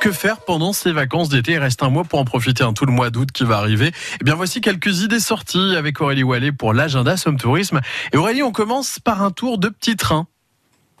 [0.00, 1.52] que faire pendant ces vacances d'été?
[1.52, 3.92] Il reste un mois pour en profiter, un tout le mois d'août qui va arriver.
[4.20, 7.80] Eh bien, voici quelques idées sorties avec Aurélie Wallet pour l'agenda Somme Tourisme.
[8.12, 10.26] Et Aurélie, on commence par un tour de petit train.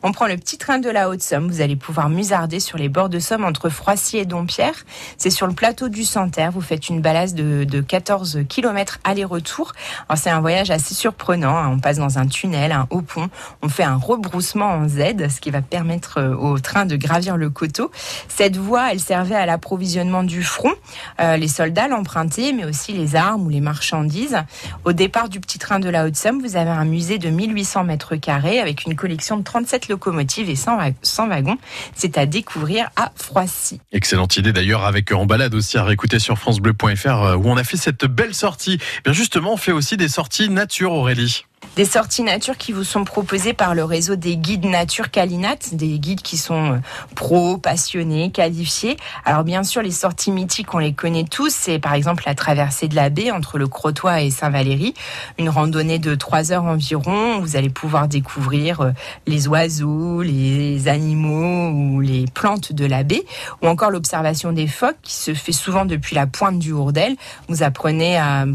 [0.06, 1.50] On prend le petit train de la Haute-Somme.
[1.50, 4.84] Vous allez pouvoir musarder sur les bords de Somme entre Froissy et Dompierre.
[5.16, 6.50] C'est sur le plateau du Santerre.
[6.50, 9.72] Vous faites une balade de, 14 km aller-retour.
[10.14, 11.56] c'est un voyage assez surprenant.
[11.56, 11.70] Hein.
[11.72, 13.30] On passe dans un tunnel, un haut pont.
[13.62, 17.38] On fait un rebroussement en Z, ce qui va permettre euh, au train de gravir
[17.38, 17.90] le coteau.
[18.28, 20.74] Cette voie, elle servait à l'approvisionnement du front.
[21.18, 24.36] Euh, les soldats l'empruntaient, mais aussi les armes ou les marchandises.
[24.84, 28.16] Au départ du petit train de la Haute-Somme, vous avez un musée de 1800 mètres
[28.16, 31.58] carrés avec une collection de 37 locomotives et 100 wagons.
[31.94, 33.80] C'est à découvrir à Froissy.
[33.92, 37.64] Excellente idée d'ailleurs avec en balade aussi à réécouter sur francebleu.fr euh, où on a
[37.64, 38.78] fait cette belle sortie.
[39.04, 41.44] Bien justement, on fait aussi des sorties nature Aurélie
[41.76, 45.98] des sorties nature qui vous sont proposées par le réseau des guides nature Calinat, des
[45.98, 46.78] guides qui sont euh,
[47.16, 48.96] pros, passionnés, qualifiés.
[49.24, 51.52] Alors bien sûr, les sorties mythiques, on les connaît tous.
[51.52, 54.94] C'est par exemple la traversée de la baie entre le Crotoy et Saint-Valéry,
[55.38, 57.40] une randonnée de trois heures environ.
[57.40, 58.90] Vous allez pouvoir découvrir euh,
[59.26, 63.24] les oiseaux, les animaux ou les plantes de la baie,
[63.62, 67.16] ou encore l'observation des phoques qui se fait souvent depuis la pointe du Hourdel.
[67.48, 68.46] Vous apprenez à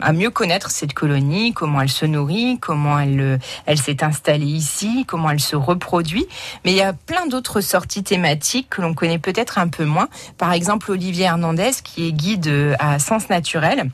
[0.00, 4.46] à mieux connaître cette colonie, comment elle se nourrit, comment elle, euh, elle s'est installée
[4.46, 6.26] ici, comment elle se reproduit.
[6.64, 10.08] Mais il y a plein d'autres sorties thématiques que l'on connaît peut-être un peu moins.
[10.38, 13.90] Par exemple, Olivier Hernandez, qui est guide euh, à Sens Naturel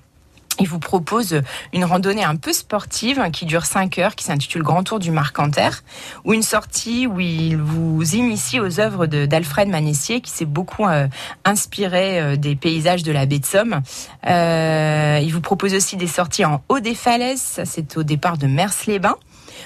[0.61, 1.41] il vous propose
[1.73, 5.83] une randonnée un peu sportive qui dure 5 heures, qui s'intitule Grand Tour du Marcanterre,
[6.25, 11.09] ou une sortie où il vous initie aux œuvres d'Alfred Manessier, qui s'est beaucoup euh,
[11.45, 13.81] inspiré euh, des paysages de la baie de Somme.
[14.27, 18.47] Euh, il vous propose aussi des sorties en haut des falaises, c'est au départ de
[18.47, 19.17] Mers-les-Bains.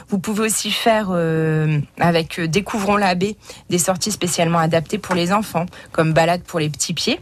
[0.09, 1.11] Vous pouvez aussi faire
[1.99, 3.37] avec Découvrons la baie
[3.71, 7.21] des sorties spécialement adaptées pour les enfants, comme balade pour les petits pieds.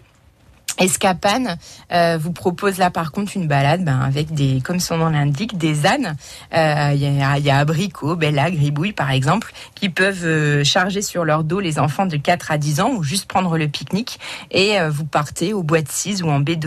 [0.79, 1.57] Escapane
[1.93, 5.57] euh, vous propose là par contre une balade ben, avec des, comme son nom l'indique,
[5.57, 6.17] des ânes.
[6.53, 11.25] Euh, il y, a, y abricots, bella, gribouille par exemple, qui peuvent euh, charger sur
[11.25, 14.19] leur dos les enfants de 4 à 10 ans ou juste prendre le pique-nique
[14.51, 16.59] et vous partez au bois de Cise ou en baie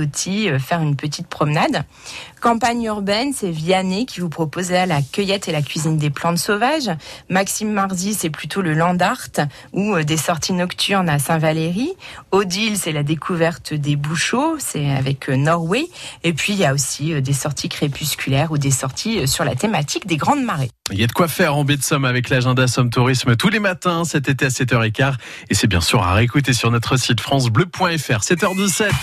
[0.59, 1.83] faire une petite promenade.
[2.41, 6.37] Campagne urbaine, c'est Vianney qui vous propose là la cueillette et la cuisine des plantes
[6.37, 6.91] sauvages.
[7.29, 11.93] Maxime Marzi, c'est plutôt le land art ou des sorties nocturnes à Saint-Valéry.
[12.31, 15.85] Odile, c'est la découverte des Bouchot, c'est avec euh, Norway.
[16.23, 19.43] Et puis il y a aussi euh, des sorties crépusculaires ou des sorties euh, sur
[19.43, 20.71] la thématique des grandes marées.
[20.91, 23.49] Il y a de quoi faire en baie de Somme avec l'agenda Somme Tourisme tous
[23.49, 25.15] les matins cet été à 7h15.
[25.49, 28.21] Et c'est bien sûr à réécouter sur notre site francebleu.fr.
[28.21, 28.91] 7h17.